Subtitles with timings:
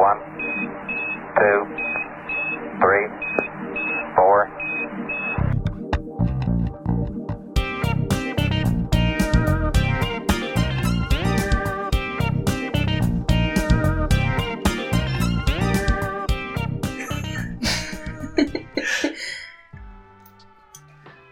[0.00, 0.18] One,
[1.36, 1.66] two,
[2.80, 3.06] three,
[4.16, 4.48] four.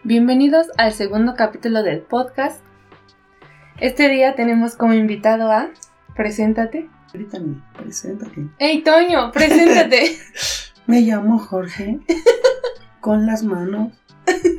[0.03, 2.63] Bienvenidos al segundo capítulo del podcast.
[3.79, 5.71] Este día tenemos como invitado a...
[6.15, 6.87] Preséntate.
[7.13, 8.47] Brittany, preséntate.
[8.59, 9.31] ¡Ey, Toño!
[9.31, 10.17] ¡Preséntate!
[10.87, 11.99] Me llamo Jorge.
[13.01, 13.93] Con las manos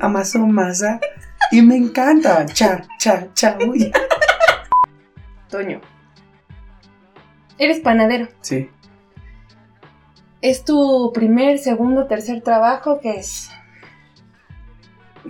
[0.00, 1.00] amaso masa
[1.50, 2.46] y me encanta.
[2.46, 3.58] Cha, cha, cha.
[3.68, 3.92] Uy.
[5.48, 5.80] Toño.
[7.58, 8.28] Eres panadero.
[8.40, 8.70] Sí.
[10.40, 13.00] ¿Es tu primer, segundo, tercer trabajo?
[13.00, 13.50] ¿Qué es?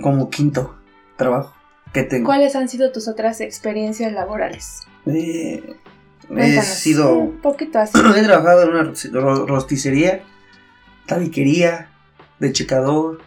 [0.01, 0.79] Como quinto
[1.17, 1.57] trabajo
[1.93, 2.27] que tengo.
[2.27, 4.83] ¿Cuáles han sido tus otras experiencias laborales?
[5.07, 5.77] Eh,
[6.39, 7.15] he sido.
[7.19, 7.99] Un poquito así.
[8.17, 10.23] He trabajado en una ro- ro- rosticería,
[11.07, 11.91] tabiquería,
[12.39, 13.21] de checador.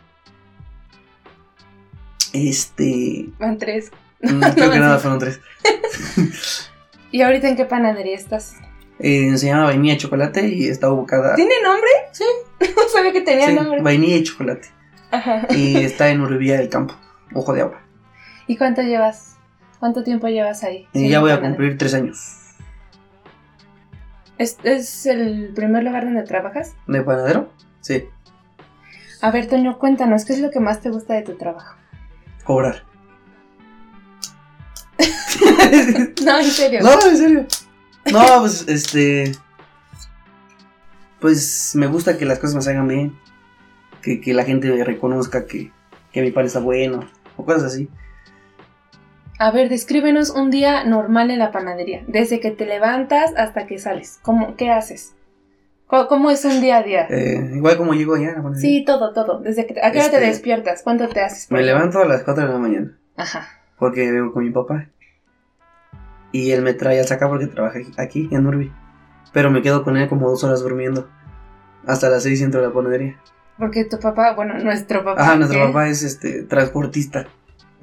[2.33, 3.29] Este.
[3.39, 3.91] Van tres.
[4.21, 5.39] mm, creo que nada fueron tres.
[7.11, 8.55] ¿Y ahorita en qué panadería estás?
[8.99, 11.35] Eh, se llama Vainilla Chocolate y está ubicada.
[11.35, 11.89] ¿Tiene nombre?
[12.11, 12.23] Sí.
[12.75, 13.81] No sabía que tenía Sí, nombre.
[13.81, 14.67] vainilla y chocolate.
[15.11, 15.47] Ajá.
[15.49, 16.95] Y está en Uribía del Campo,
[17.33, 17.81] Ojo de Agua.
[18.47, 19.35] ¿Y cuánto llevas?
[19.79, 20.87] ¿Cuánto tiempo llevas ahí?
[20.93, 22.37] Siendo ya voy a cumplir tres años.
[24.37, 26.73] ¿Es, ¿Es el primer lugar donde trabajas?
[26.87, 27.49] ¿De panadero?
[27.81, 28.05] Sí,
[29.21, 31.75] A ver, Toño, cuéntanos, ¿qué es lo que más te gusta de tu trabajo?
[32.43, 32.83] cobrar.
[36.23, 36.79] No, en serio.
[36.81, 37.45] no, en serio.
[38.11, 39.31] No, pues este.
[41.19, 43.17] Pues me gusta que las cosas me salgan bien.
[44.01, 45.71] Que, que la gente reconozca que,
[46.11, 47.09] que mi pan está bueno.
[47.37, 47.89] O cosas así.
[49.43, 52.03] A ver, descríbenos un día normal en la panadería.
[52.07, 54.19] Desde que te levantas hasta que sales.
[54.21, 55.15] ¿Cómo, ¿Qué haces?
[55.85, 57.07] ¿Cómo, cómo es un día a día?
[57.09, 58.61] Eh, igual como llego allá a la panadería.
[58.61, 59.41] Sí, todo, todo.
[59.41, 60.81] Desde que, ¿A qué hora te Este- despiertas?
[60.81, 61.51] ¿Cuánto te haces?
[61.51, 62.97] Me levanto a las 4 de la mañana.
[63.17, 63.45] Ajá.
[63.77, 64.87] Porque vengo con mi papá.
[66.31, 68.71] Y él me trae al saca porque trabaja aquí- aquí, en Urbi.
[69.33, 71.09] Pero me quedo con él como dos horas durmiendo.
[71.85, 73.19] Hasta las 6 entro a la panadería.
[73.59, 75.21] Porque tu papá, bueno, nuestro papá.
[75.21, 77.27] Ajá, nuestro papá es este transportista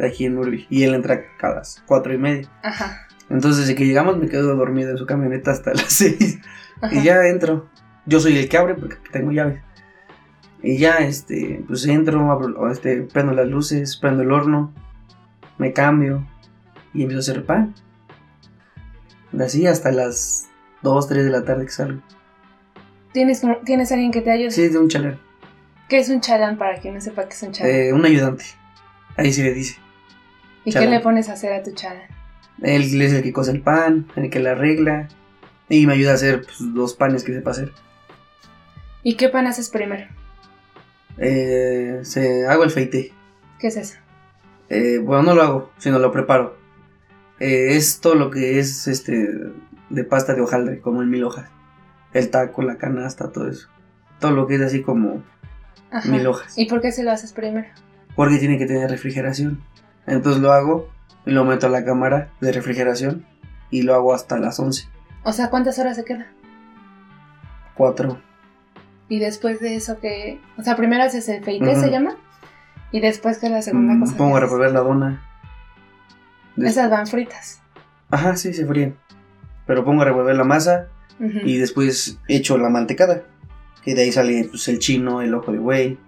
[0.00, 0.66] de aquí en Urbi.
[0.70, 2.48] Y él entra a las 4 y media.
[2.62, 3.06] Ajá.
[3.28, 6.38] Entonces, desde que llegamos, me quedo dormido en su camioneta hasta las 6.
[6.80, 6.94] ajá.
[6.94, 7.68] Y ya entro.
[8.06, 9.62] Yo soy el que abre porque tengo llaves.
[10.62, 14.74] Y ya, este, pues entro, abro, este, prendo las luces, prendo el horno,
[15.58, 16.26] me cambio
[16.92, 17.74] y empiezo a hacer pan.
[19.38, 20.48] Así hasta las
[20.82, 22.02] 2, 3 de la tarde que salgo.
[23.12, 24.50] ¿Tienes, ¿Tienes alguien que te ayude?
[24.50, 25.18] Sí, de un chaler.
[25.88, 27.74] ¿Qué es un chalán para quien no sepa qué es un chalán?
[27.74, 28.44] Eh, un ayudante.
[29.16, 29.76] Ahí se le dice.
[30.64, 32.08] ¿Y qué le pones a hacer a tu chalán?
[32.62, 35.08] Él es el que cose el pan, el que la arregla.
[35.68, 37.72] Y me ayuda a hacer pues, los panes que sepa hacer.
[39.02, 40.06] ¿Y qué pan haces primero?
[41.18, 43.12] Eh, se, hago el feite.
[43.58, 43.98] ¿Qué es eso?
[44.68, 46.56] Eh, bueno, no lo hago, sino lo preparo.
[47.38, 49.28] Eh, es todo lo que es este
[49.88, 51.48] de pasta de hojaldre, como en mil hojas.
[52.12, 53.68] El taco, la canasta, todo eso.
[54.18, 55.22] Todo lo que es así como
[55.90, 56.08] Ajá.
[56.08, 56.56] mil hojas.
[56.58, 57.68] ¿Y por qué se lo haces primero?
[58.14, 59.62] Porque tiene que tener refrigeración.
[60.06, 60.88] Entonces lo hago
[61.26, 63.26] y lo meto a la cámara de refrigeración
[63.70, 64.88] y lo hago hasta las 11.
[65.22, 66.26] O sea, ¿cuántas horas se queda?
[67.74, 68.20] 4.
[69.08, 70.40] Y después de eso que...
[70.56, 71.74] O sea, primero haces el feite.
[71.76, 72.16] ¿se llama?
[72.92, 74.14] Y después que es la segunda cosa.
[74.14, 75.26] Mm, pongo que a revolver la dona.
[76.56, 77.60] Des- Esas van fritas.
[78.10, 78.96] Ajá, sí, se fríen.
[79.66, 80.88] Pero pongo a revolver la masa
[81.20, 83.22] y después echo la mantecada.
[83.84, 85.98] Que de ahí sale pues, el chino, el ojo de buey,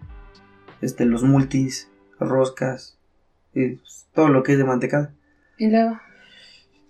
[0.81, 2.99] este, los multis, roscas,
[3.55, 5.13] y, pues, todo lo que es de mantecada.
[5.59, 5.99] Y luego...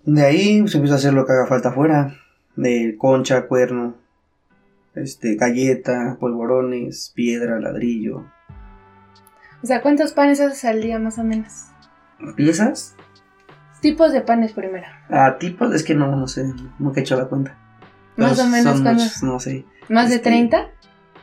[0.05, 2.17] De ahí pues, empiezo a hacer lo que haga falta afuera.
[2.56, 3.95] De concha, cuerno,
[4.95, 8.27] este, galleta, polvorones, piedra, ladrillo.
[9.62, 11.67] O sea, ¿cuántos panes haces al día más o menos?
[12.37, 12.94] ¿Piezas?
[13.81, 14.87] Tipos de panes primero.
[15.09, 16.44] Ah, tipos, es que no, no sé,
[16.79, 17.56] nunca he hecho la cuenta.
[18.17, 19.65] Más Pero o menos, no sé.
[19.89, 20.69] ¿Más de Este, 30?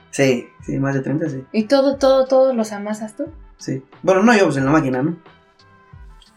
[0.10, 1.44] Sí, sí, más de 30, sí.
[1.52, 3.26] ¿Y todo, todo, todos los amasas tú?
[3.60, 3.84] Sí.
[4.02, 5.18] Bueno, no yo, pues en la máquina, ¿no?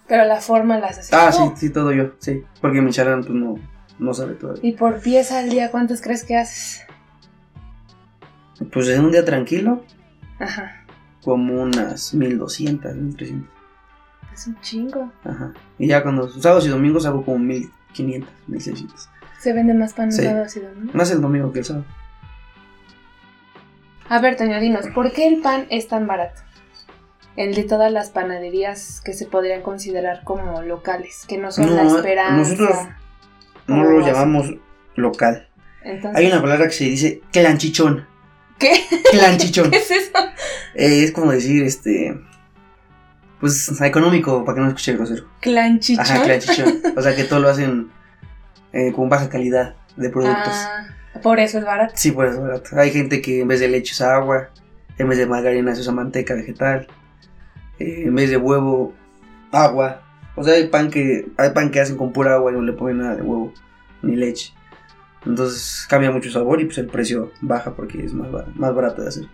[0.06, 1.52] Pero la forma la haces Ah, tú.
[1.56, 2.44] sí, sí, todo yo, sí.
[2.60, 3.54] Porque mi charán, pues no,
[3.98, 4.60] no sabe todavía.
[4.62, 6.82] ¿Y por pieza al día cuántos crees que haces?
[8.72, 9.84] Pues en un día tranquilo,
[10.38, 10.84] Ajá.
[11.24, 13.48] como unas 1200, 1300.
[14.34, 15.10] Es un chingo.
[15.24, 15.52] Ajá.
[15.78, 19.08] Y ya cuando sábados y domingos hago como 1500, 1600.
[19.40, 20.22] Se vende más pan Sí.
[20.22, 20.94] sábados y domingos.
[20.94, 21.84] Más el domingo que el sábado.
[24.08, 26.40] A ver, Toño, dinos, ¿por qué el pan es tan barato?
[27.36, 31.82] El de todas las panaderías que se podrían considerar como locales, que no son No,
[31.82, 32.36] la esperanza.
[32.36, 32.76] nosotros
[33.66, 34.54] No lo llamamos
[34.96, 35.48] local.
[35.82, 38.06] Entonces, Hay una palabra que se dice clanchichón.
[38.58, 38.72] ¿Qué?
[39.10, 39.70] Clanchichón.
[39.72, 40.18] ¿Qué es eso?
[40.74, 42.20] Eh, es como decir, este.
[43.40, 45.24] Pues económico, para que no escuche grosero.
[45.40, 46.04] Clanchichón.
[46.04, 46.82] Ajá, clanchichón.
[46.96, 47.90] O sea que todo lo hacen
[48.72, 50.52] eh, con baja calidad de productos.
[50.54, 50.86] Ah,
[51.22, 51.94] por eso es barato.
[51.96, 52.78] Sí, por eso es barato.
[52.78, 54.50] Hay gente que en vez de leche usa agua,
[54.98, 56.86] en vez de margarina se usa manteca vegetal,
[57.82, 58.94] eh, en vez de huevo,
[59.50, 60.02] agua.
[60.36, 62.72] O sea, hay pan que hay pan que hacen con pura agua y no le
[62.72, 63.52] ponen nada de huevo
[64.02, 64.52] ni leche.
[65.26, 69.02] Entonces cambia mucho el sabor y pues el precio baja porque es más, más barato
[69.02, 69.24] de hacer.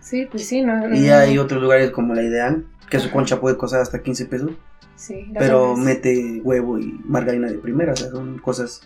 [0.00, 0.94] Sí, pues sí, no.
[0.94, 4.26] Y no- hay otros lugares como la Ideal, que su concha puede costar hasta 15
[4.26, 4.50] pesos,
[4.96, 7.92] Sí, pero mete huevo y margarina de primera.
[7.92, 8.80] O sea, son cosas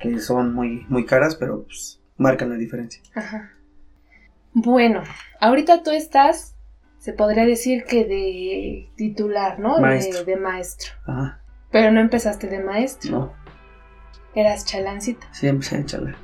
[0.00, 3.00] que son muy, muy caras, pero pues marcan la diferencia.
[3.14, 3.50] Ajá.
[4.52, 5.02] Bueno,
[5.40, 6.56] ahorita tú estás,
[7.00, 9.74] se podría decir que de titular, ¿no?
[9.76, 10.24] De- Maestro.
[10.24, 10.92] De, maestro.
[11.06, 11.40] Ajá,
[11.72, 13.32] Pero no empezaste de maestro, no,
[14.34, 15.26] eras chalancita.
[15.32, 16.14] siempre se echala.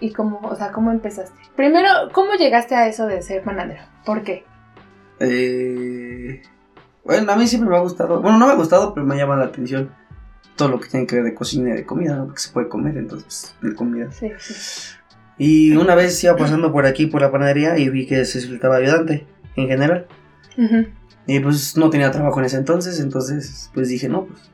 [0.00, 1.38] ¿Y cómo, o sea, cómo empezaste?
[1.56, 3.82] Primero, ¿cómo llegaste a eso de ser panadero?
[4.06, 4.44] ¿Por qué?
[5.18, 6.40] Eh,
[7.04, 8.20] bueno, a mí siempre me ha gustado.
[8.22, 9.92] Bueno, no me ha gustado, pero me llama la atención
[10.56, 12.26] todo lo que tiene que ver de cocina y de comida, ¿no?
[12.26, 14.10] Porque se puede comer, entonces, de comida.
[14.12, 14.94] Sí, sí.
[15.38, 18.76] Y una vez iba pasando por aquí, por la panadería, y vi que se solicitaba
[18.76, 20.06] ayudante, en general.
[20.58, 20.86] Ujú.
[21.26, 24.50] Y pues no tenía trabajo en ese entonces, entonces pues dije, no, pues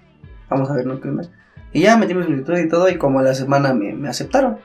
[0.50, 1.00] vamos a ver, ¿no?
[1.00, 1.28] ¿Qué onda?
[1.72, 4.58] Y ya metí mi solicitud y todo, y como a la semana me, me aceptaron.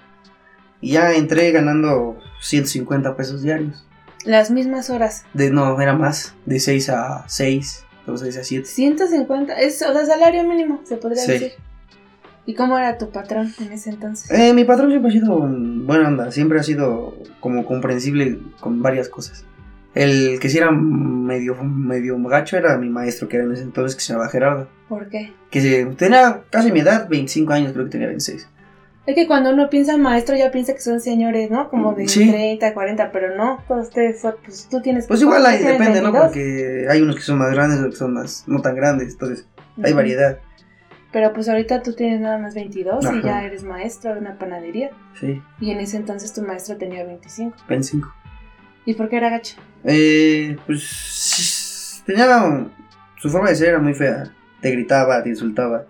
[0.81, 3.87] Y ya entré ganando 150 pesos diarios.
[4.25, 5.25] Las mismas horas.
[5.33, 8.65] De, no, era más, de 6 a 6, de 6 a 7.
[8.65, 11.31] 150, es, o sea, salario mínimo, se podría Sí.
[11.33, 11.51] decir.
[12.45, 14.29] ¿Y cómo era tu patrón en ese entonces?
[14.31, 19.09] Eh, mi patrón siempre ha sido buena onda, siempre ha sido como comprensible con varias
[19.09, 19.45] cosas.
[19.93, 23.95] El que sí era medio, medio gacho era mi maestro, que era en ese entonces,
[23.95, 24.67] que se llamaba Gerardo.
[24.87, 25.33] ¿Por qué?
[25.49, 28.47] Que se- tenía casi mi edad, 25 años, creo que tenía 26.
[29.05, 31.69] Es que cuando uno piensa en maestro ya piensa que son señores, ¿no?
[31.69, 32.29] Como de Sí.
[32.29, 35.07] 30, 40, pero no, todos ustedes, pues tú tienes...
[35.07, 36.11] Pues igual ahí depende, ¿no?
[36.11, 36.25] 22.
[36.27, 39.47] Porque hay unos que son más grandes, otros que son más, no tan grandes, entonces
[39.83, 40.37] hay variedad,
[41.11, 44.91] Pero pues ahorita tú tienes nada más 22 y ya eres maestro de una panadería.
[45.19, 47.57] sí, Y en ese entonces tu maestro tenía 25.
[47.67, 48.13] 25.
[48.85, 49.55] ¿Y por qué era gacho?
[49.83, 52.67] Eh, pues tenía
[53.17, 54.33] su forma de ser era muy fea.
[54.61, 55.85] Te gritaba, te insultaba,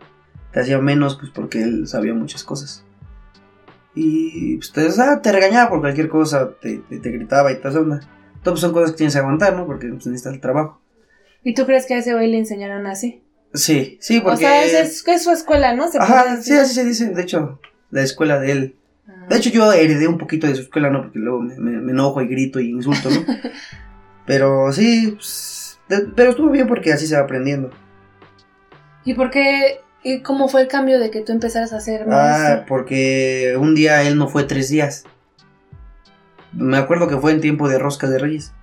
[0.51, 2.85] te hacía menos, pues porque él sabía muchas cosas.
[3.93, 7.57] Y pues te, o sea, te regañaba por cualquier cosa, te, te, te gritaba y
[7.57, 7.99] toda esa onda.
[8.41, 9.65] Entonces pues, son cosas que tienes que aguantar, ¿no?
[9.65, 10.81] Porque pues, necesitas el trabajo.
[11.43, 13.23] ¿Y tú crees que a ese güey le enseñaron así?
[13.53, 14.35] Sí, sí, porque.
[14.35, 15.89] O sea, es, es, es su escuela, ¿no?
[15.89, 17.09] Se Ajá, sí, así se dice.
[17.09, 17.59] De hecho,
[17.89, 18.75] la escuela de él.
[19.31, 19.33] Ah.
[19.33, 21.03] De hecho, yo heredé un poquito de su escuela, ¿no?
[21.03, 23.17] Porque luego me, me- me enojo y grito y insulto, ¿no?
[24.25, 27.69] pero sí, pues, de- pero estuvo bien porque así se va aprendiendo.
[29.05, 29.81] ¿Y por qué?
[30.03, 32.65] ¿Y cómo fue el cambio de que tú empezaras a ser Ah, maestro?
[32.67, 35.03] porque un día él no fue tres días.
[36.53, 38.53] Me acuerdo que fue en tiempo de roscas de reyes.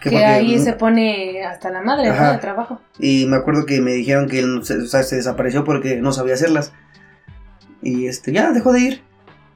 [0.00, 2.32] que porque- ahí se pone hasta la madre, ¿no?
[2.32, 2.80] De trabajo.
[2.98, 6.34] Y me acuerdo que me dijeron que él o sea, se desapareció porque no sabía
[6.34, 6.72] hacerlas.
[7.82, 9.02] Y este, ya dejó de ir.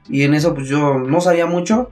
[0.08, 1.90] Y en eso pues yo no sabía mucho,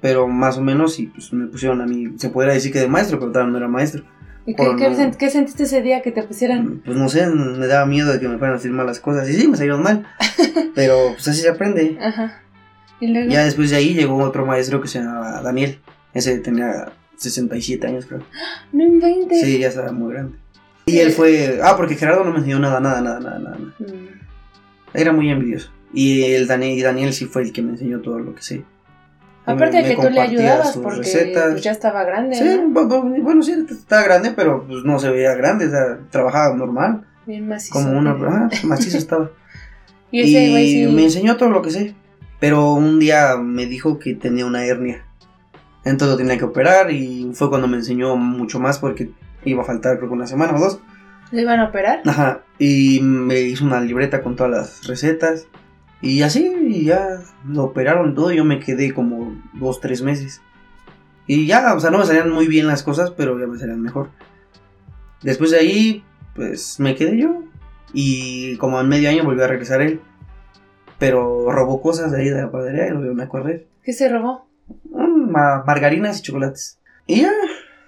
[0.00, 2.88] pero más o menos y pues me pusieron a mí, se podría decir que de
[2.88, 4.04] maestro, pero todavía no era maestro.
[4.46, 6.80] ¿Y qué, qué no- sen- qué sentiste ese día que te pusieran?
[6.84, 9.28] Pues no sé, me daba miedo de que me fueran a decir malas cosas.
[9.28, 10.06] Y sí, me salieron mal.
[10.74, 11.98] pero pues así se aprende.
[12.00, 12.40] Ajá.
[13.00, 15.78] Y luego, Ya después de ahí llegó otro maestro que se llamaba Daniel.
[16.14, 18.22] Ese tenía 67 años creo.
[18.72, 19.42] no inventes.
[19.42, 20.38] Sí, ya estaba muy grande.
[20.86, 21.60] Y él fue...
[21.62, 23.56] Ah, porque Gerardo no me enseñó nada, nada, nada, nada, nada.
[23.78, 23.84] Mm.
[24.94, 25.70] Era muy envidioso.
[25.92, 28.64] Y el Daniel, Daniel sí fue el que me enseñó todo lo que sé.
[29.46, 31.52] Aparte Me- de que tú le ayudabas porque recetas.
[31.52, 32.68] pues, ya estaba grande, Sí, ¿no?
[32.68, 36.54] bu- bu- bueno, sí, estaba grande, pero pues no se veía grande, o sea, trabajaba
[36.54, 37.72] normal, Bien macizo.
[37.74, 38.10] como una...
[38.12, 39.30] Ah, macizo estaba.
[40.12, 40.92] Y ese güey sí.
[40.92, 41.94] me enseñó todo lo que sé.
[42.38, 45.04] Pero un día me dijo que tenía una hernia.
[45.84, 49.10] Entonces lo tenía que operar y fue cuando me enseñó mucho más porque
[49.44, 50.80] iba a faltar creo que una semana o dos.
[51.32, 52.02] ¿Le iban a operar?
[52.06, 52.42] Ajá.
[52.58, 55.46] Y me hizo una libreta con todas las recetas.
[56.02, 58.32] Y así, y ya lo operaron todo.
[58.32, 60.40] Yo me quedé como dos, tres meses.
[61.26, 63.80] Y ya, o sea, no me salían muy bien las cosas, pero ya me salían
[63.82, 64.10] mejor.
[65.22, 66.04] Después de ahí,
[66.34, 67.44] pues me quedé yo.
[67.92, 70.00] Y como en medio año volvió a regresar él.
[70.98, 73.66] Pero robó cosas de ahí de la panadería y lo vieron a correr.
[73.82, 74.46] ¿Qué se robó?
[74.90, 76.78] Mm, ma- margarinas y chocolates.
[77.06, 77.32] Y ya,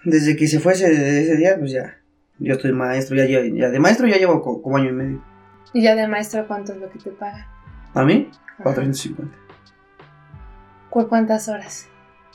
[0.04, 1.98] desde que se fue ese, ese día, pues ya.
[2.38, 5.24] Yo estoy maestro, ya, ya, ya de maestro ya llevo co- como año y medio.
[5.74, 7.46] Y ya de maestro, ¿cuánto es lo que te pagan?
[7.94, 8.30] ¿A mí?
[8.54, 8.62] Ajá.
[8.64, 9.36] 450.
[10.90, 11.86] ¿Cu- ¿Cuántas horas?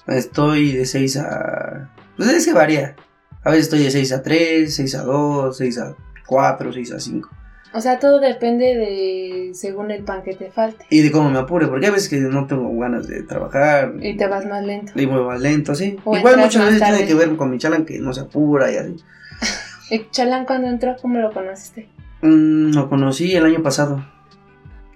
[0.08, 1.90] Estoy de 6 a...
[2.16, 2.96] Pues es que varía.
[3.44, 5.96] A veces estoy de 6 a 3, 6 a 2, 6 a
[6.26, 7.30] 4, 6 a 5.
[7.74, 10.86] O sea, todo depende de según el pan que te falte.
[10.90, 13.94] Y de cómo me apure, porque a veces que no tengo ganas de trabajar.
[14.00, 14.94] Y te vas más lento.
[14.96, 15.98] Y muevo más lento, sí.
[16.06, 17.08] O Igual muchas veces tiene tarde.
[17.08, 18.96] que ver con mi chalan que no se apura y así.
[19.92, 21.90] ¿Y Chalán cuando entró, cómo lo conociste?
[22.22, 24.04] Mm, lo conocí el año pasado,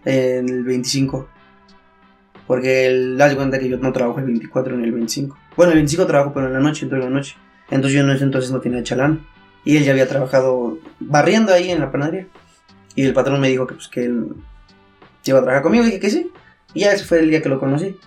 [0.06, 1.28] en el 25.
[2.48, 5.38] Porque él da cuenta que yo no trabajo el 24 ni el 25.
[5.56, 7.36] Bueno, el 25 trabajo, pero en la noche, en la noche.
[7.70, 9.26] Entonces yo en ese entonces no tenía chalán.
[9.64, 12.28] Y él ya había trabajado barriendo ahí en la panadería.
[12.96, 14.28] Y el patrón me dijo que, pues, que él
[15.24, 15.84] iba a trabajar conmigo.
[15.84, 16.32] Y dije que sí.
[16.74, 17.98] Y ya ese fue el día que lo conocí.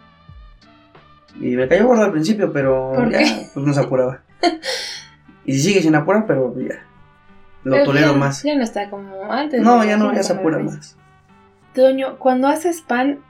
[1.40, 3.18] Y me cayó gordo al principio, pero ¿Por ya
[3.52, 4.20] pues no se apuraba.
[5.44, 6.84] y sigue sin apurar, pero ya.
[7.64, 8.42] Lo Pero tolero ya- más.
[8.42, 9.60] Ya no está como antes.
[9.62, 10.96] No, ya no, ya se apura el más.
[11.74, 13.20] Toño, cuando haces pan,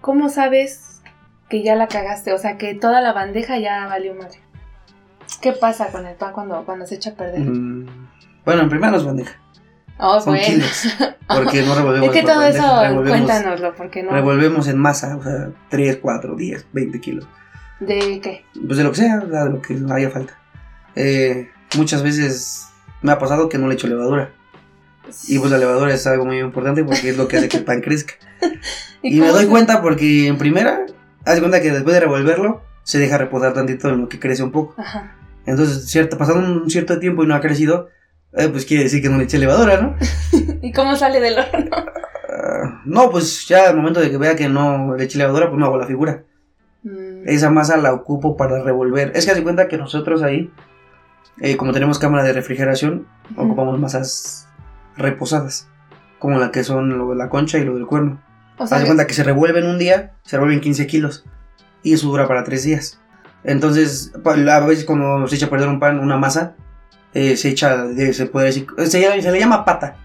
[0.00, 1.02] ¿cómo sabes
[1.48, 2.32] que ya la cagaste?
[2.32, 4.38] O sea, que toda la bandeja ya valió madre.
[5.40, 7.40] ¿Qué pasa con el pan cuando, cuando se echa a perder?
[7.40, 7.86] Mm,
[8.44, 9.38] Bueno, en primera nos bandeja.
[9.98, 10.46] Oh, Son bueno.
[10.46, 10.88] kilos.
[11.28, 14.10] Porque no revolvemos Es que todo bandeja, eso, cuéntanoslo, porque no.
[14.12, 17.28] revolvemos en masa, o sea, 3, 4, 10, 20 kilos.
[17.80, 18.44] ¿De qué?
[18.66, 20.38] Pues de lo que sea, de lo que haya falta.
[20.96, 22.68] Eh, muchas veces
[23.02, 24.32] me ha pasado que no le echo levadura.
[25.26, 27.64] Y pues la levadura es algo muy importante porque es lo que hace que el
[27.64, 28.14] pan crezca.
[29.02, 30.84] Y, me doy cuenta porque en primera,
[31.24, 34.42] haz de cuenta que después de revolverlo, se deja reposar tantito en lo que crece
[34.42, 34.74] un poco.
[34.76, 35.16] Ajá.
[35.46, 37.88] Entonces, cierto, pasando un cierto tiempo y no ha crecido,
[38.32, 39.96] eh, pues quiere decir que no le eché levadura, ¿no?
[40.62, 41.70] ¿Y cómo sale del horno?
[42.28, 45.58] Ah, no, pues ya al momento de que vea que no le eché levadura, pues
[45.58, 46.24] no hago la figura.
[46.82, 49.12] Mm, Esa masa la ocupo para revolver.
[49.14, 50.52] Es que haz de cuenta que nosotros ahí,
[51.40, 54.46] eh, como tenemos cámara de refrigeración, ocupamos masas
[55.00, 55.68] reposadas.
[56.18, 58.22] Como la que son lo de la concha y lo del cuerno.
[58.58, 61.24] O Haz sea, de cuenta que se revuelven un día, se revuelven 15 kilos.
[61.82, 63.00] Y eso dura para 3 días.
[63.42, 66.54] Entonces, a veces cuando se echa a perder un pan, una masa,
[67.14, 69.96] eh, se echa, se puede decir, se, se le llama pata.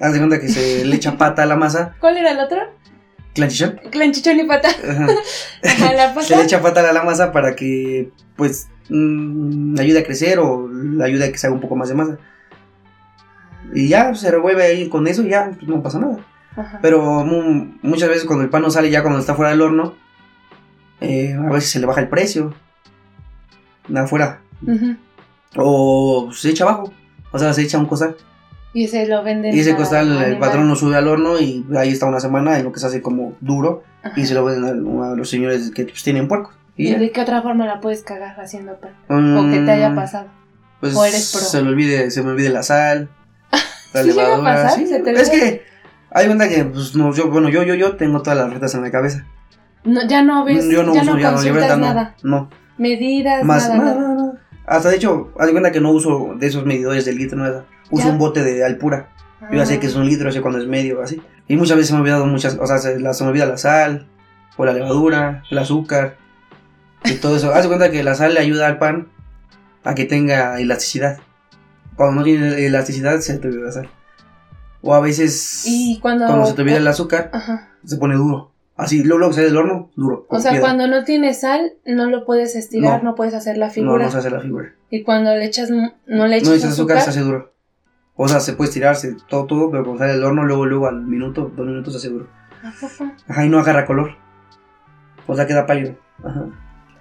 [0.00, 2.58] Haz de cuenta que se le echa pata a la masa, ¿cuál era el otro?
[3.34, 3.80] clanchichón.
[3.90, 4.68] Clanchichón y pata.
[4.68, 5.06] Ajá.
[5.64, 6.42] Ajá, la se le pata.
[6.44, 10.68] echa pata a la masa para que, pues, mm, le ayude a crecer o
[11.04, 12.18] ayude a que se haga un poco más de masa.
[13.74, 16.18] Y ya se revuelve ahí con eso y ya pues, no pasa nada.
[16.56, 16.78] Ajá.
[16.82, 19.94] Pero mu- muchas veces cuando el pan no sale ya cuando está fuera del horno,
[21.00, 22.54] eh, a veces se le baja el precio.
[23.88, 24.40] De afuera.
[24.66, 24.96] Ujú.
[25.56, 26.92] O se echa abajo.
[27.32, 28.16] O sea, se echa un costal.
[28.72, 29.54] Y se lo venden.
[29.54, 32.64] Y ese costal el patrón lo sube al horno y ahí está una semana en
[32.64, 33.82] lo que se hace como duro.
[34.02, 34.18] Ajá.
[34.20, 36.54] Y se lo venden a, a los señores que pues, tienen puercos.
[36.76, 38.92] Y ¿Y de qué otra forma la puedes cagar haciendo pan?
[39.36, 40.26] O que te haya Mm, pasado.
[40.80, 41.40] Pues ¿O eres pro?
[41.42, 43.08] se me olvide, se me olvide la sal.
[43.92, 44.78] La ¿Sí llega a pasar?
[44.78, 44.86] sí.
[44.86, 45.62] ¿Se te Es que
[46.10, 48.82] hay cuenta que pues no, yo, bueno, yo, yo, yo tengo todas las recetas en
[48.82, 49.26] la cabeza.
[49.84, 51.76] No, ya no ves, yo no ya uso no ya no, no.
[51.78, 52.14] nada.
[52.22, 52.50] No.
[52.78, 54.32] Medidas, Más, nada, nada, nada.
[54.66, 57.64] Hasta de hecho, haz de cuenta que no uso de esos medidores del litro, nada.
[57.90, 58.12] Uso Ya.
[58.12, 59.08] un bote de alpura.
[59.50, 61.20] Yo ya sé que es un litro, sé cuando es medio, así.
[61.48, 63.46] Y muchas veces se me ha olvidado muchas, o sea, se, la- se me olvida
[63.46, 64.06] la sal,
[64.56, 66.16] o la levadura, el azúcar,
[67.04, 67.52] y todo eso.
[67.52, 69.08] Haz de cuenta que la sal le ayuda al pan
[69.82, 71.18] a que tenga elasticidad.
[71.96, 73.90] Cuando no tiene elasticidad, se te olvida sal.
[74.82, 76.26] O a veces, Y cuando...
[76.26, 77.68] cuando se te olvida el azúcar, Ajá.
[77.84, 78.50] se pone duro.
[78.76, 80.24] Así, luego, luego sale del horno, duro.
[80.30, 80.66] O sea, piedra.
[80.68, 83.14] cuando no tienes sal, no lo puedes estirar, no, No.
[83.14, 84.04] puedes hacer la No, figura.
[84.06, 84.72] no se hace la figura.
[84.88, 87.52] Y cuando le echas, no le echas No echas azúcar, azúcar, se hace duro.
[88.16, 91.02] O sea, se puede estirarse todo, todo, pero cuando sale del horno, luego, luego al
[91.02, 92.28] minuto, dos minutos se hace duro.
[92.62, 93.12] ¿A poco?
[93.28, 94.12] Ajá, y no agarra color.
[95.26, 95.96] O sea, queda pálido.
[96.24, 96.46] Ajá.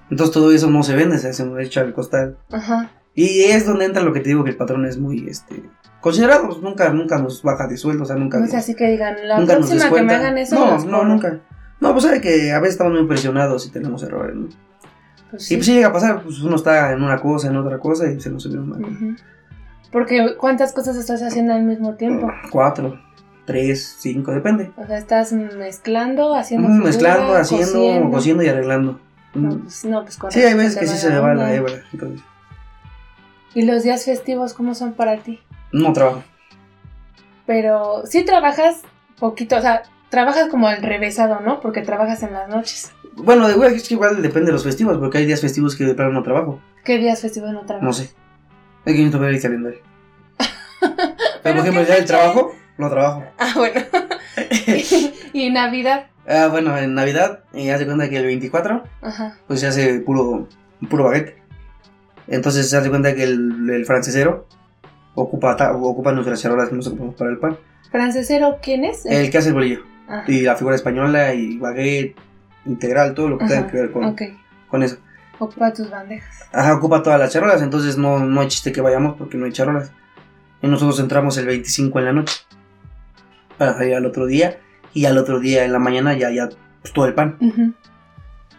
[0.10, 2.38] Entonces todo eso no se vende, se hace echa al costal.
[2.51, 2.91] Ajá.
[3.16, 5.63] Y es donde entra lo que te digo que el patrón es muy, este,
[6.00, 8.39] considerado, pues, nunca, nunca nos baja de sueldo, o sea, nunca.
[8.39, 11.04] No es así que digan, la nunca nos próxima que me hagan eso, No, no,
[11.06, 11.39] nunca.
[11.82, 14.48] No, pues sabe que a veces estamos muy presionados y tenemos errores, ¿no?
[15.32, 15.56] Pues Y sí.
[15.56, 18.20] pues si llega a pasar, pues uno está en una cosa, en otra cosa y
[18.20, 18.84] se nos subió mal.
[18.84, 19.16] Ujú.
[19.92, 22.30] Porque ¿cuántas cosas estás haciendo al mismo tiempo?
[22.51, 23.00] Cuatro,
[23.46, 24.72] tres, cinco, depende.
[24.78, 28.10] O sea, estás mezclando, haciendo Mm, figura, mezclando, haciendo, cosiendo.
[28.12, 29.00] cociendo, y arreglando.
[29.36, 29.60] No, Mm.
[29.62, 31.74] pues, no, pues Sí, hay veces que sí se me va la hebra.
[31.94, 32.22] Entonces,
[33.53, 35.39] ¿Y los días festivos cómo son para ti?
[35.72, 36.24] no trabajo.
[37.46, 38.82] Pero sí trabajas
[39.20, 41.60] poquito, o sea, trabajas como al revésado, ¿no?
[41.62, 42.91] Porque trabajas en las noches.
[43.15, 45.84] Bueno, de güey, es que igual depende de los festivos, porque hay días festivos que
[45.84, 46.60] de plano no trabajo.
[46.84, 47.84] ¿Qué días festivos no trabajas?
[47.84, 48.12] No sé.
[48.86, 49.79] Es que ver el calendario.
[50.79, 50.94] Pero,
[51.44, 53.24] ¿Pero por ejemplo, día del trabajo, no trabajo.
[53.38, 53.82] Ah, bueno.
[55.34, 56.08] y Navidad.
[56.27, 59.38] Ah, bueno, en Navidad, y haz de cuenta que el 24, Ajá.
[59.48, 60.48] pues se hace puro,
[60.89, 61.38] puro baguette.
[62.29, 64.48] Entonces se hace cuenta que el, el francesero
[65.15, 67.57] ocupa, ta- ocupa nuestras charolas que nos ocupamos para el pan.
[67.91, 69.05] ¿Francesero quién es?
[69.05, 69.81] El que hace el bolillo.
[70.07, 72.15] Ah, Y la figura española y baguette,
[72.65, 74.03] integral, todo lo que tenga que ver con,
[74.67, 74.98] con eso.
[75.39, 76.41] Ocupa tus bandejas.
[76.51, 79.51] Ajá, ocupa todas las charolas, entonces no, no hay chiste que vayamos porque no hay
[79.51, 79.91] charolas.
[80.62, 82.36] Y nosotros entramos el 25 en la noche.
[83.57, 84.59] Para salir al otro día.
[84.93, 86.50] Y al otro día en la mañana ya, ya,
[86.81, 87.38] pues, todo el pan.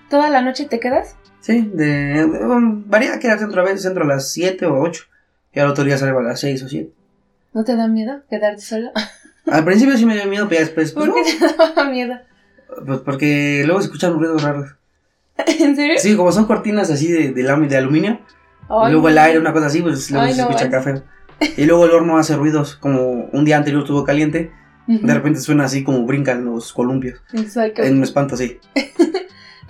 [0.08, 1.16] ¿Toda la noche te quedas?
[1.40, 5.04] Sí, de, um, varía quedarse dentro a veces, entro a las 7 o 8.
[5.52, 6.92] Y al otro día salgo a las 6 o 7.
[7.54, 8.90] ¿No te da miedo quedarte solo?
[9.46, 12.14] Al principio sí me dio miedo, pero ya después, pues, ¿Por qué te daba miedo?
[12.78, 14.76] no, pues porque luego se escuchan ruidos raros.
[15.58, 15.96] ¿En serio?
[15.98, 18.20] Sí, como son cortinas así de, de, de aluminio,
[18.68, 19.20] Ay, y luego el no.
[19.22, 20.82] aire, una cosa así, pues luego Ay, se no, escucha ay.
[20.84, 21.02] feo.
[21.56, 24.52] Y luego el horno hace ruidos, como un día anterior estuvo caliente,
[24.86, 25.04] Ujú.
[25.06, 27.20] de repente suena así como brincan los columpios.
[27.32, 27.82] Exacto.
[27.82, 28.60] En un espanto así.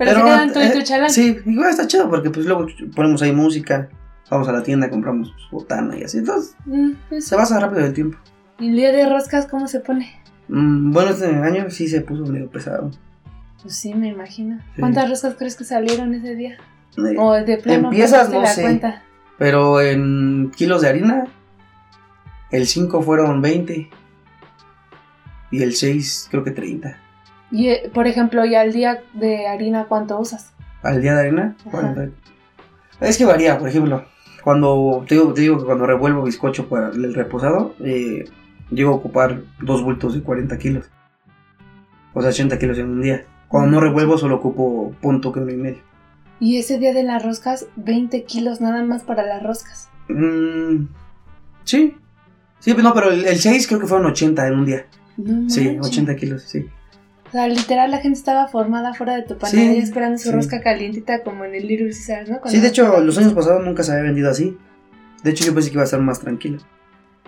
[0.00, 1.10] Pero, se quedan tú y eh, tu chalán.
[1.10, 2.66] Sí, igual está chido porque pues luego
[2.96, 3.88] ponemos ahí música,
[4.30, 6.18] vamos a la tienda, compramos botana y así.
[6.18, 8.16] Entonces Mm, pues, se pasa rápido el tiempo.
[8.58, 10.10] ¿Y el día de roscas cómo se pone?
[10.48, 12.90] Mm, bueno, este año sí se puso medio pesado.
[13.62, 14.58] Pues sí, me imagino.
[14.74, 14.80] Sí.
[14.80, 16.56] ¿Cuántas roscas crees que salieron ese día?
[16.96, 18.62] Eh, O de plano Empiezas, no la sé.
[18.62, 19.02] cuenta.
[19.38, 21.24] Pero en kilos de harina,
[22.50, 23.90] el 5 fueron 20
[25.50, 26.96] y el 6 creo que 30.
[27.50, 30.52] Y, eh, por ejemplo, y al día de harina, ¿cuánto usas?
[30.82, 31.70] Al día de harina, Ajá.
[31.70, 32.08] 40.
[33.00, 34.04] Es que varía, por ejemplo,
[34.44, 38.24] cuando te digo, te digo que cuando revuelvo bizcocho para el reposado, eh,
[38.70, 40.90] llego a ocupar dos bultos de 40 kilos.
[42.14, 43.24] O sea, 80 kilos en un día.
[43.48, 45.78] Cuando no revuelvo solo ocupo punto que uno y medio.
[46.38, 49.88] Y ese día de las roscas, 20 kilos nada más para las roscas.
[50.08, 50.86] Mm,
[51.64, 51.96] sí.
[52.60, 54.86] Sí, no, pero el, el 6 creo que fueron 80 en un día.
[55.16, 55.86] No Sí, manches.
[55.86, 56.66] 80 kilos, sí.
[57.30, 60.34] O sea, literal, la gente estaba formada fuera de tu panadería Sí, esperando su sí.
[60.34, 62.40] rosca calientita como en el Little Caesars, ¿no?
[62.40, 64.58] Cuando Sí, de hecho, los años pasados nunca se había vendido así.
[65.22, 66.58] De hecho, yo pensé que iba a estar más tranquilo.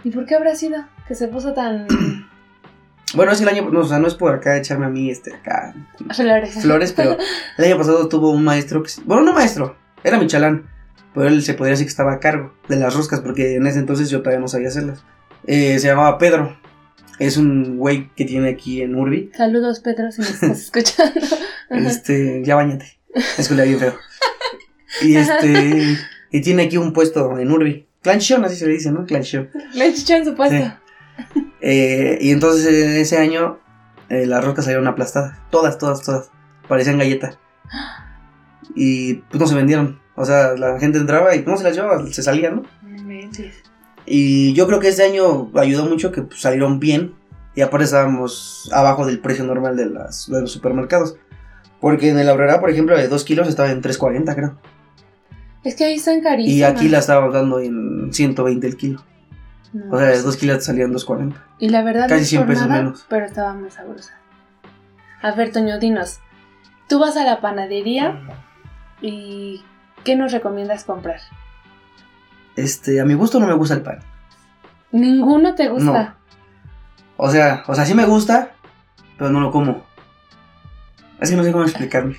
[0.03, 1.87] ¿Y por qué habrá sido que se puso tan
[3.15, 5.35] Bueno, es el año, no, o sea, no es por acá echarme a mí, este,
[5.35, 5.75] acá,
[6.17, 6.55] flores?
[6.63, 7.17] flores, pero
[7.59, 10.67] el año pasado tuvo un maestro, que, bueno, no maestro, era mi chalán,
[11.15, 13.79] pero él se podría decir que estaba a cargo de las roscas, porque en ese
[13.81, 15.05] entonces yo todavía no sabía hacerlas.
[15.47, 16.57] Eh, se llamaba Pedro,
[17.27, 21.21] es un güey que tiene aquí en Urbi, Saludos, Pedro, si me estás escuchando.
[21.71, 22.99] Este, ya bañate,
[23.39, 23.95] es que le bien feo.
[25.03, 25.97] Y este,
[26.31, 29.07] y tiene aquí un puesto en Urbi, Clanchón, así se le dice, ¿no?
[29.07, 29.51] Clanchón.
[29.75, 30.57] En su puesto.
[30.57, 31.43] Sí.
[31.61, 33.61] Eh, y entonces eh, ese año
[34.09, 35.39] eh, las rocas salieron aplastadas.
[35.51, 36.31] Todas, todas, todas.
[36.69, 37.39] Parecían galletas.
[38.75, 40.01] Y pues no se vendieron.
[40.17, 42.63] O sea, la gente entraba y no se las llevaba, se salían, ¿no?
[42.83, 43.55] No inventes.
[44.07, 47.15] Y yo creo que este año ayudó mucho que pues, salieron bien.
[47.55, 51.17] Y aparte estábamos abajo del precio normal de, las, de los supermercados.
[51.81, 54.59] Porque en el Aurrera, por ejemplo, de 2 kilos estaba en 3.40, creo.
[55.65, 56.57] Es que ahí están carísimas.
[56.57, 59.05] Y aquí la estábamos dando en 120 el kilo.
[59.73, 61.35] No, O sea, de pues, 2 kilos te salían 2.40.
[61.59, 63.07] Y la verdad casi no es 100 por pesos nada, menos.
[63.09, 64.15] pero estaba muy sabrosa.
[65.21, 66.21] A ver, Toño, dinos.
[66.89, 68.21] Tú vas a la panadería
[69.01, 69.63] y
[70.05, 71.21] ¿qué nos recomiendas comprar?
[72.57, 73.99] Este, a mi gusto no me gusta el pan.
[74.91, 76.17] Ninguno te gusta.
[77.17, 78.53] O sea, o sea, sí me gusta,
[79.17, 79.83] pero no lo como.
[81.21, 82.17] Es que no sé cómo explicarme.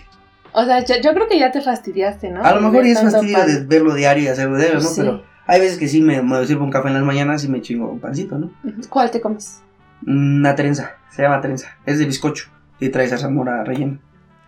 [0.53, 2.43] O sea, yo, yo creo que ya te fastidiaste, ¿no?
[2.43, 3.47] A lo mejor ya es fastidio pan.
[3.47, 4.81] de verlo diario y hacerlo diario, ¿no?
[4.81, 5.01] Sí.
[5.01, 7.61] Pero hay veces que sí me, me sirvo un café en las mañanas y me
[7.61, 8.51] chingo un pancito, ¿no?
[8.89, 9.61] ¿Cuál te comes?
[10.05, 11.69] Una trenza, se llama trenza.
[11.85, 13.99] Es de bizcocho y trae zarzamora rellena.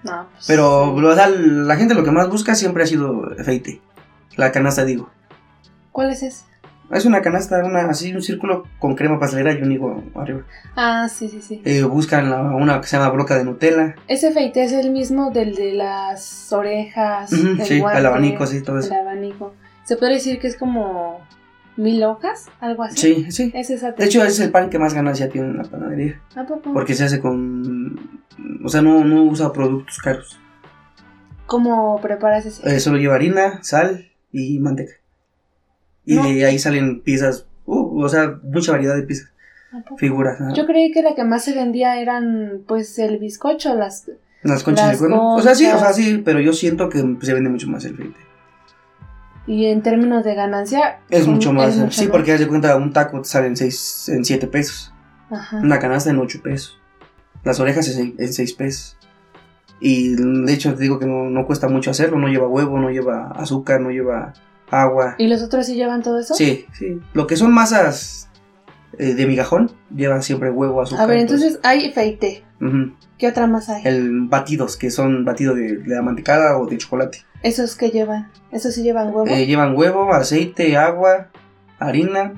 [0.03, 3.81] No, pues, Pero, o sea, la gente lo que más busca siempre ha sido feite.
[4.35, 5.09] La canasta, digo.
[5.95, 6.43] ¿Cuál es ese?
[6.91, 10.41] Es una canasta, una, así un círculo con crema pastelera y un higo arriba.
[10.75, 11.61] Ah, sí, sí, sí.
[11.63, 13.95] Eh, buscan la- una que se llama broca de Nutella.
[14.09, 17.31] Ese feite es el mismo del de las orejas.
[17.31, 18.93] Ujú, el sí, guante, el abanico, sí, todo eso.
[18.93, 19.53] El abanico.
[19.85, 21.21] Se puede decir que es como
[21.77, 22.97] mil hojas, algo así.
[22.97, 23.51] Sí, sí.
[23.55, 26.21] Es esa De hecho, es el pan que más ganancia tiene en la panadería.
[26.35, 26.73] ¿A poco?
[26.73, 28.19] Porque se hace con.
[28.65, 30.37] O sea, no, no usa productos caros.
[31.45, 32.75] ¿Cómo preparas ese?
[32.75, 34.91] Eh, solo lleva harina, sal y manteca.
[36.05, 36.23] Y No.
[36.23, 37.47] de ahí salen piezas.
[37.65, 39.31] uh, o sea, mucha variedad de piezas.
[39.97, 40.39] Figuras.
[40.39, 40.53] ¿no?
[40.55, 44.09] Yo creí que la que más se vendía eran, pues, el bizcocho, las...
[44.43, 45.35] Las conchas las de cuerno.
[45.35, 47.97] O sea, sí, o sea, sí, pero yo siento que se vende mucho más el
[47.97, 48.19] feite.
[49.47, 50.99] Y en términos de ganancia...
[51.09, 51.75] Es mucho más.
[51.75, 52.11] mucho sí, más.
[52.11, 54.93] porque haz de cuenta, un taco te sale en 6, en 7 pesos.
[55.29, 55.57] Ajá.
[55.57, 56.79] Una canasta en 8 pesos.
[57.43, 58.97] Las orejas en seis- en 6 pesos.
[59.79, 62.17] Y de hecho te digo que no, no cuesta mucho hacerlo.
[62.17, 64.33] No lleva huevo, no lleva azúcar, no lleva
[64.69, 65.15] agua.
[65.17, 66.33] ¿Y los otros sí llevan todo eso?
[66.33, 66.99] Sí, sí.
[67.13, 68.29] Lo que son masas
[68.97, 71.03] eh, de migajón llevan siempre huevo, azúcar.
[71.03, 72.43] A ver, entonces hay feite.
[73.17, 73.83] ¿Qué otra más hay?
[73.85, 77.19] El batidos, que son batidos de, de mantecada o de chocolate.
[77.43, 78.31] ¿Esos que llevan?
[78.51, 79.27] ¿Esos sí llevan huevo?
[79.27, 81.27] Eh, llevan huevo, aceite, agua,
[81.79, 82.33] harina,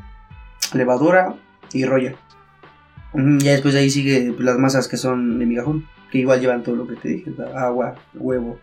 [0.74, 1.36] levadura
[1.72, 2.16] y roya.
[3.13, 6.63] Ujú, Ya después de ahí sigue las masas que son de migajón, que igual llevan
[6.63, 8.60] todo lo que te dije, agua, huevo,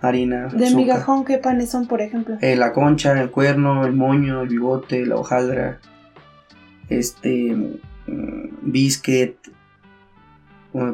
[0.00, 0.74] harina, ¿De azúcar.
[0.76, 2.36] migajón qué panes son, por ejemplo?
[2.40, 5.78] Eh, la concha, el cuerno, el moño, el bigote, la hojaldra,
[6.88, 7.54] este,
[8.06, 9.36] mm, biscuit,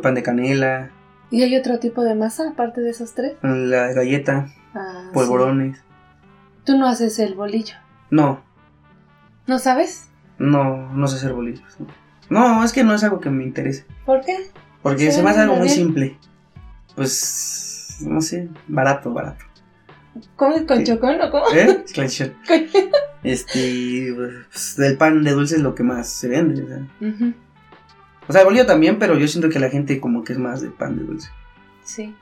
[0.02, 0.90] pan de canela,
[1.30, 3.34] ¿Y hay otro tipo de masa aparte de esos tres?
[3.42, 5.78] la galleta, Ah, polvorones.
[5.78, 5.82] sí.
[6.64, 7.74] Tú no haces el bolillo.
[8.10, 8.40] No,
[9.46, 10.08] ¿No sabes?
[10.38, 11.76] no, no sé hacer bolillos.
[12.28, 12.62] No.
[12.64, 13.86] Es que no es algo que me interese.
[14.04, 14.36] ¿Por qué?
[14.82, 16.18] Porque Se se me hace algo muy simple.
[16.96, 19.44] Pues, no sé, barato, barato.
[20.36, 21.44] ¿Comes con chocón o cómo?
[21.54, 21.84] ¿Eh?
[23.22, 26.62] Este, pues, del pan de dulce es lo que más se vende.
[26.62, 26.78] O sea.
[27.00, 27.34] Ujú,
[28.28, 30.68] O sea, bolillo también, pero yo siento que la gente como que es más de
[30.70, 31.28] pan de dulce.
[31.82, 32.14] Sí.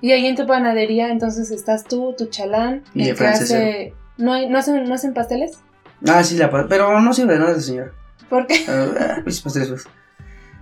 [0.00, 3.60] Y ahí en tu panadería, entonces estás tú, tu chalán, Y el el que francesero.
[3.60, 3.94] hace...
[4.18, 5.58] ¿No, hay, no, hacen, ¿No hacen pasteles?
[6.06, 7.92] Ah, sí, la pero no sirve de nada esa señora.
[8.30, 8.64] ¿Por qué?
[8.68, 9.84] Ah, pues, pasteles, pues.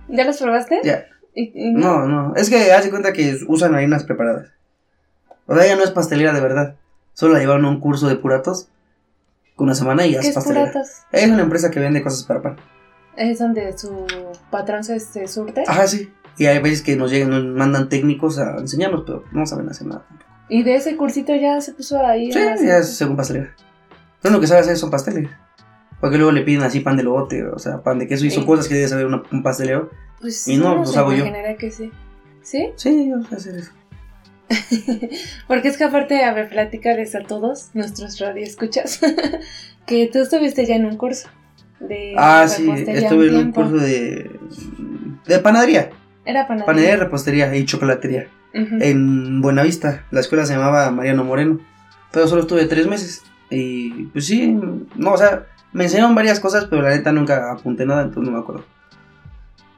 [0.09, 0.81] ¿Ya los probaste?
[0.83, 1.05] Ya.
[1.35, 4.49] ¿Y, y No, no, es que haz de cuenta que usan harinas preparadas.
[5.45, 6.75] O sea, ella no es pastelera de verdad.
[7.13, 8.69] Solo la llevaron a un curso de puratos
[9.55, 10.71] con una semana y ya ¿Qué es es pastelera.
[10.71, 10.89] puratos?
[11.11, 12.57] Es una empresa que vende cosas para pan.
[13.15, 14.05] ¿Es donde su
[14.49, 15.63] patrón se, surte?
[15.67, 16.11] Ajá, sí.
[16.37, 19.87] Y hay veces que nos llegan, nos mandan técnicos a enseñarnos, pero no saben hacer
[19.87, 20.05] nada.
[20.49, 22.31] ¿Y de ese cursito ya se puso ahí?
[22.31, 23.55] Sí, ya es según pastelera.
[24.21, 25.29] Lo único que sabe hacer son pasteles.
[26.01, 28.45] Porque luego le piden así pan de lote, o sea, pan de queso y son
[28.45, 29.89] cosas que debe saber una- un pastelero.
[30.21, 31.25] Pues Y no, uno pues hago yo.
[31.57, 31.91] que sí.
[32.41, 32.69] ¿Sí?
[32.75, 33.71] Sí, yo sé hacer eso.
[35.47, 38.99] Porque es que aparte, a ver, platicarles a todos nuestros radioescuchas
[39.87, 41.27] que tú estuviste ya en un curso
[41.79, 43.61] de Ah, sí, estuve en un tiempo.
[43.61, 44.29] curso de,
[45.25, 45.89] de panadería.
[46.25, 46.65] Era panadería.
[46.65, 48.27] Panadería, repostería y chocolatería.
[48.53, 48.77] Ujú.
[48.81, 50.05] En Buenavista.
[50.11, 51.59] La escuela se llamaba Mariano Moreno.
[52.11, 53.23] Pero solo estuve tres meses.
[53.49, 54.57] Y pues sí,
[54.95, 58.37] no, o sea, me enseñaron varias cosas, pero la neta nunca apunté nada, entonces no
[58.37, 58.63] me acuerdo.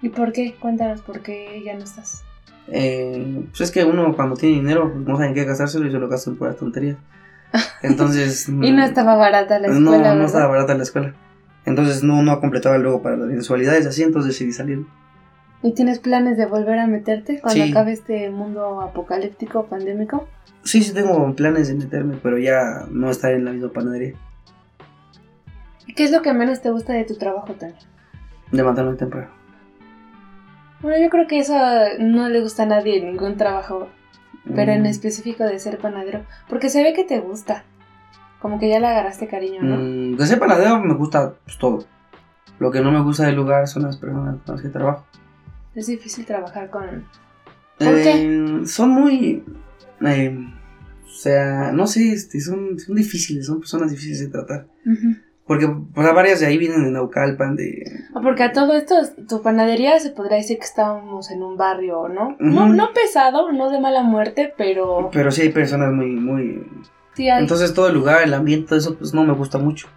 [0.02, 0.56] ¿Y por qué?
[0.60, 2.24] Cuéntanos por qué ya no estás.
[2.70, 5.98] Eh, pues es que uno cuando tiene dinero no sabe en qué gastárselo y se
[5.98, 6.98] lo gasta en puras tonterías.
[7.82, 8.48] Entonces.
[8.62, 10.26] Y no estaba barata la no, escuela, no ¿verdad?
[10.26, 11.14] estaba barata la escuela.
[11.66, 14.86] Entonces no, no completaba luego para las mensualidades así, entonces decidí salir.
[15.64, 17.72] ¿Y tienes planes de volver a meterte cuando Sí.
[17.72, 20.28] acabe este mundo apocalíptico, pandémico?
[20.64, 24.14] Sí, sí tengo planes de meterme, pero ya no estar en la misma panadería.
[25.96, 27.74] ¿Qué es lo que menos te gusta de tu trabajo, Tony?
[28.52, 29.30] De matarme temprano.
[30.82, 31.56] Bueno, yo creo que eso
[32.00, 33.88] no le gusta a nadie en ningún trabajo,
[34.56, 37.64] pero en Mm, específico de ser panadero, porque se ve que te gusta.
[38.40, 39.76] Como que ya le agarraste cariño, ¿no?
[39.78, 41.86] mm, de ser panadero me gusta pues, todo.
[42.60, 45.06] Lo que no me gusta del lugar son las personas con las que trabajo.
[45.76, 47.06] Es difícil trabajar con...
[47.78, 48.26] ¿Por qué?
[48.62, 49.44] Eh, Son muy...
[50.06, 50.38] eh,
[51.06, 54.68] o sea, no sé, este, son, son difíciles, son personas difíciles de tratar.
[54.86, 55.16] Ujú.
[55.48, 57.84] Porque pues, varias de ahí vienen de Naucalpan, de...
[58.14, 58.96] Ah, Porque a todo esto,
[59.30, 62.36] tu panadería se podría decir que estábamos en un barrio, ¿no?
[62.38, 66.68] no, no pesado, no de mala muerte, pero Pero sí hay personas muy, muy...
[67.14, 67.42] sí hay.
[67.42, 69.88] Entonces todo el lugar, el ambiente, todo eso, pues no me gusta mucho.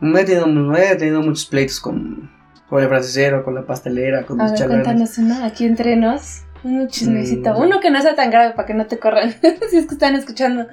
[0.00, 2.30] Me he tenido, he tenido muchos pleitos con,
[2.68, 6.42] con el francesero, con la pastelera, con a los ver, cuéntanos uno, aquí entre nos,
[6.62, 7.54] un chismecito.
[7.54, 7.62] Mm.
[7.62, 9.30] Uno que no sea tan grave para que no te corran,
[9.70, 10.66] si es que están escuchando.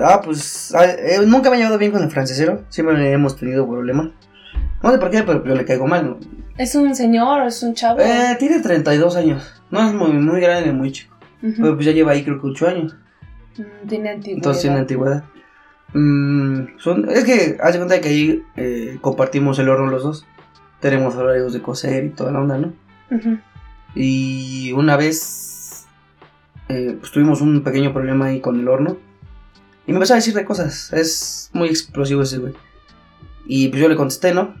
[0.00, 3.66] Ah, pues ah, eh, nunca me he llevado bien con el francesero, siempre hemos tenido
[3.68, 4.12] problema.
[4.82, 6.06] No sé por qué, pero le caigo mal.
[6.06, 6.18] ¿no?
[6.56, 8.00] ¿Es un señor o es un chavo?
[8.00, 11.92] Eh, tiene 32 años, no es muy, muy grande ni muy chico, pero pues ya
[11.92, 12.96] lleva ahí creo que 8 años,
[13.58, 14.36] Mm, Tiene antigüedad.
[14.36, 15.24] entonces tiene antigüedad.
[15.92, 20.26] Mm, son, es que, haz de cuenta que ahí eh, compartimos el horno los dos,
[20.80, 22.72] tenemos horarios de coser y toda la onda, ¿no?
[23.96, 25.86] Y una vez
[26.68, 28.96] eh, pues tuvimos un pequeño problema ahí con el horno.
[29.88, 30.92] Y me empezó a decir de cosas.
[30.92, 32.52] Es muy explosivo ese güey.
[33.46, 34.54] Y pues yo le contesté, ¿no?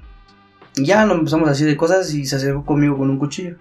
[0.74, 3.56] Y ya nos empezamos a decir de cosas y se acercó conmigo con un cuchillo.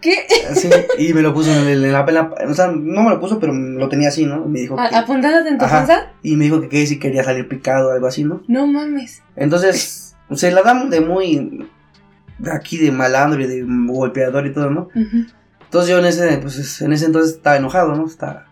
[0.00, 0.18] ¿Qué?
[0.50, 3.10] Así, y me lo puso en, el- en la, en la- O sea, no me
[3.10, 4.44] lo puso, pero lo tenía así, ¿no?
[4.44, 5.78] Me dijo ¿A- que, ¿Apuntándote en tu Ajá.
[5.78, 6.12] panza?
[6.22, 8.42] y me dijo que, que si quería salir picado o algo así, ¿no?
[8.46, 9.22] No mames.
[9.34, 11.68] Entonces, se la damos de muy.
[12.38, 14.88] De aquí de malandro y de golpeador y todo, ¿no?
[14.94, 15.24] Ujú.
[15.64, 18.06] Entonces yo en ese, pues, en ese entonces estaba enojado, ¿no?
[18.06, 18.46] Estaba,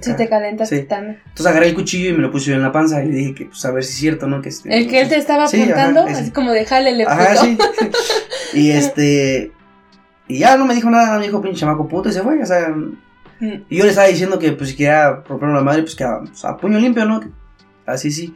[0.00, 0.82] Si te calentas Sí.
[0.82, 1.20] también.
[1.26, 3.34] Entonces agarré el cuchillo y me lo puse yo en la panza y le dije
[3.34, 4.40] que, pues, a ver si es cierto, ¿no?
[4.42, 6.20] Que este, El que él te estaba Sí, ajá, apuntando, ese.
[6.22, 7.58] así como de jale le Ajá, sí.
[8.54, 9.52] y este.
[10.28, 12.46] Y ya no me dijo nada, me dijo pinche chamaco puto y se fue, o
[12.46, 12.68] sea.
[13.40, 13.64] Mm.
[13.68, 16.20] Y yo le estaba diciendo que, pues, si quería romperme la madre, pues, que a,
[16.20, 17.20] pues, a puño limpio, ¿no?
[17.20, 17.28] Que-
[17.86, 18.34] Así sí.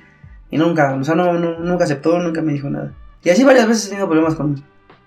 [0.51, 2.93] Y nunca, o sea, no, no- nunca aceptó, nunca me dijo nada.
[3.25, 4.63] Y así varias veces he tenido problemas con.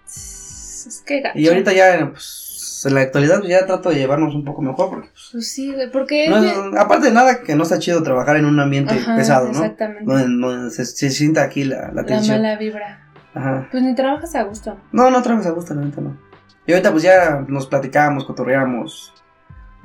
[0.05, 1.37] Es que gacho.
[1.37, 2.38] Y ahorita ya, pues,
[2.85, 5.73] en la actualidad, pues, ya trato de llevarnos un poco mejor, porque, pues, Pues sí,
[5.73, 6.29] güey, porque...
[6.29, 9.45] no es aparte de nada, que no está chido trabajar en un ambiente Ajá, pesado,
[9.45, 9.51] ¿no?
[9.51, 10.03] Exactamente.
[10.05, 12.41] Donde, donde se, se sienta aquí la, la La tensión.
[12.41, 13.09] mala vibra.
[13.33, 13.67] Ajá.
[13.71, 14.77] Pues ni trabajas a gusto.
[14.91, 16.17] No, no trabajas a gusto, la neta, no.
[16.65, 19.13] Y ahorita pues ya nos platicamos, cotorreamos.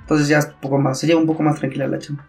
[0.00, 2.26] Entonces ya es un poco más, se lleva un poco más tranquila la chamba.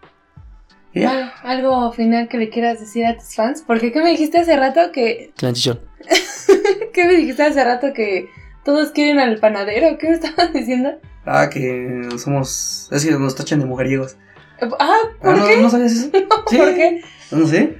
[0.94, 1.10] Y ya.
[1.12, 3.62] Ah, ¿Algo final que le quieras decir a tus fans?
[3.66, 5.32] Porque ¿qué me dijiste hace rato que...
[5.36, 5.80] Transición.
[6.94, 8.28] ¿Qué me dijiste hace rato que
[8.66, 9.96] todos quieren al panadero?
[9.96, 10.90] ¿Qué me estabas diciendo?
[11.24, 12.88] Ah, que somos.
[12.92, 14.16] Es que nos tachan de mujeriegos.
[14.60, 15.56] Ah, ¿por Ah, ¿no, qué?
[15.62, 16.10] ¿No sabías eso?
[16.50, 16.56] Sí.
[16.58, 17.00] ¿Por qué?
[17.30, 17.78] No sé.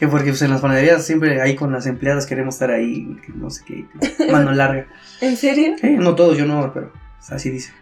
[0.00, 3.32] Que porque pues, en las panaderías siempre ahí con las empleadas queremos estar ahí, que
[3.32, 3.86] no sé qué,
[4.32, 4.86] mano larga.
[5.20, 5.76] ¿En serio?
[5.80, 6.92] Sí, no todos, yo no, pero
[7.30, 7.72] así dice.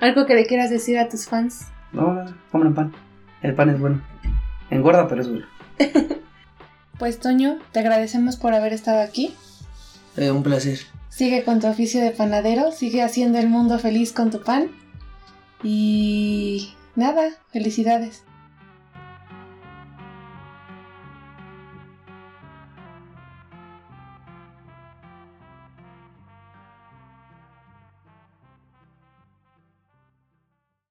[0.00, 1.66] ¿Algo que le quieras decir a tus fans?
[1.92, 2.92] No, nada, coman pan.
[3.42, 4.00] El pan es bueno.
[4.70, 5.46] Engorda, pero es bueno.
[6.98, 9.34] Pues Toño, te agradecemos por haber estado aquí.
[10.16, 10.78] Eh, un placer.
[11.10, 14.70] Sigue con tu oficio de panadero, sigue haciendo el mundo feliz con tu pan.
[15.62, 18.24] Y nada, felicidades.